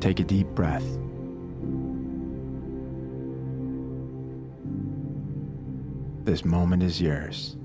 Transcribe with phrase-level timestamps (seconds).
[0.00, 0.84] Take a deep breath.
[6.24, 7.56] This moment is yours.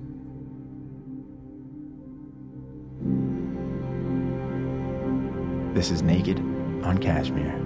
[5.75, 6.39] This is Naked
[6.84, 7.62] on Cashmere.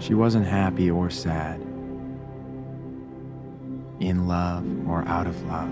[0.00, 1.60] She wasn't happy or sad,
[4.00, 5.70] in love or out of love.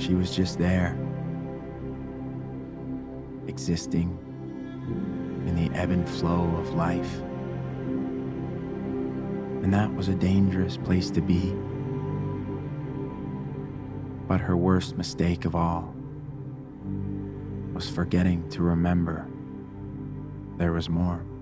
[0.00, 0.96] She was just there,
[3.46, 4.18] existing
[5.46, 7.20] in the ebb and flow of life.
[9.62, 11.54] And that was a dangerous place to be.
[14.26, 15.94] But her worst mistake of all
[17.74, 19.28] was forgetting to remember
[20.58, 21.37] there was more.